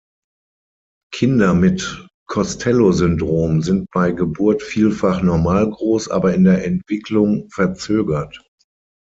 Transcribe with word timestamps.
Kinder 1.13 1.53
mit 1.53 2.07
Costello-Syndrom 2.27 3.61
sind 3.61 3.85
bei 3.93 4.11
Geburt 4.11 4.63
vielfach 4.63 5.21
normal 5.21 5.69
groß, 5.69 6.09
aber 6.09 6.33
in 6.33 6.43
der 6.43 6.65
Entwicklung 6.65 7.47
verzögert. 7.51 8.43